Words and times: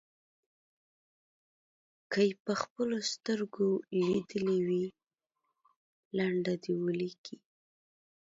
که 2.11 2.19
یې 2.27 2.31
په 2.45 2.53
خپلو 2.61 2.97
سترګو 3.11 3.69
لیدلې 3.99 4.57
وي 4.67 4.85
لنډه 6.17 6.53
دې 6.63 6.73
ولیکي. 6.85 7.37